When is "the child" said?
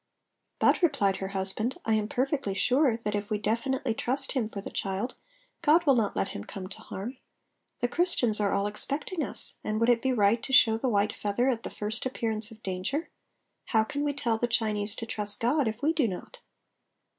4.59-5.13